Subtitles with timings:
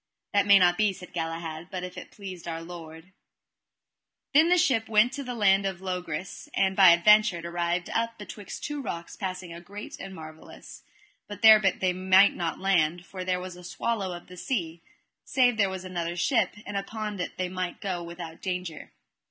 [0.33, 3.03] That may not be, said Galahad, but if it pleased Our Lord.
[3.03, 3.09] By
[4.33, 8.17] then the ship went from the land of Logris, and by adventure it arrived up
[8.17, 10.81] betwixt two rocks passing great and marvellous;
[11.27, 14.81] but there they might not land, for there was a swallow of the sea,
[15.23, 18.91] save there was another ship, and upon it they might go without danger.